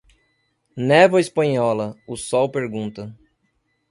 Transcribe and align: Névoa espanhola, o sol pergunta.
Névoa 0.87 1.19
espanhola, 1.21 1.95
o 2.07 2.15
sol 2.17 2.49
pergunta. 2.49 3.15